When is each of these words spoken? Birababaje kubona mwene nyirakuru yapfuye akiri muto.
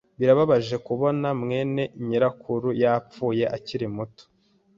Birababaje 0.19 0.75
kubona 0.87 1.27
mwene 1.41 1.83
nyirakuru 2.07 2.67
yapfuye 2.83 3.45
akiri 3.55 3.87
muto. 3.95 4.23